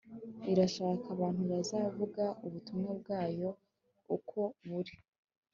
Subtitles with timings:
[0.51, 3.49] irashaka abantu bazavuga ubutumwa bwayo
[4.15, 4.95] uko buri